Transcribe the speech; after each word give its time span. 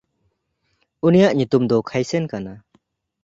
ᱩᱱᱤᱭᱟᱜ 1.05 1.33
ᱧᱩᱛᱩᱢ 1.35 1.63
ᱫᱚ 1.69 1.77
ᱠᱷᱟᱭᱥᱮᱱ 1.89 2.25
ᱠᱟᱱᱟ᱾ 2.31 2.53